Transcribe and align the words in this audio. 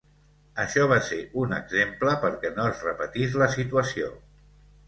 Això 0.61 0.85
va 0.91 0.97
ser 1.09 1.19
un 1.41 1.53
exemple 1.57 2.15
perquè 2.25 2.51
no 2.57 2.65
es 2.73 2.81
repetís 2.89 3.39
la 3.43 3.51
situació. 3.61 4.13